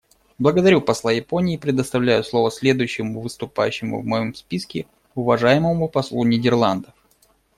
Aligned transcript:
Благодарю 0.39 0.81
посла 0.81 1.11
Японии 1.11 1.53
и 1.53 1.57
предоставляю 1.59 2.23
слово 2.23 2.49
следующему 2.49 3.21
выступающему 3.21 4.01
в 4.01 4.05
моем 4.07 4.33
списке— 4.33 4.87
уважаемому 5.13 5.87
послу 5.89 6.23
Нидерландов. 6.23 6.95